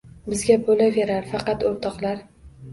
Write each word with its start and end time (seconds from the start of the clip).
Bizga 0.29 0.55
bo’laverar 0.69 1.29
Faqat, 1.35 1.69
o’rtoqlar 1.71 2.27